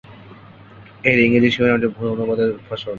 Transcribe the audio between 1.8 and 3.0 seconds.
ভুল অনুবাদের ফসল।